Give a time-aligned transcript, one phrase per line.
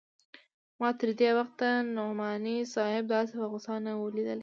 [0.79, 4.39] ما تر دې وخته نعماني صاحب داسې په غوسه نه و ليدلى.